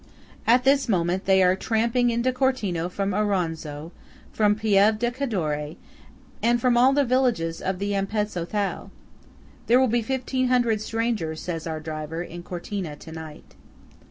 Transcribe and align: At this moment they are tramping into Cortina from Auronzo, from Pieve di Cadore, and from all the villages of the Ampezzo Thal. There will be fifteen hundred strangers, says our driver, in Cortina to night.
At 0.47 0.63
this 0.63 0.89
moment 0.89 1.25
they 1.25 1.43
are 1.43 1.55
tramping 1.55 2.09
into 2.09 2.33
Cortina 2.33 2.89
from 2.89 3.13
Auronzo, 3.13 3.91
from 4.33 4.55
Pieve 4.55 4.97
di 4.97 5.11
Cadore, 5.11 5.75
and 6.41 6.59
from 6.59 6.75
all 6.75 6.91
the 6.91 7.05
villages 7.05 7.61
of 7.61 7.77
the 7.77 7.93
Ampezzo 7.93 8.43
Thal. 8.43 8.89
There 9.67 9.79
will 9.79 9.87
be 9.87 10.01
fifteen 10.01 10.47
hundred 10.47 10.81
strangers, 10.81 11.39
says 11.39 11.67
our 11.67 11.79
driver, 11.79 12.23
in 12.23 12.41
Cortina 12.41 12.95
to 12.95 13.11
night. 13.11 13.53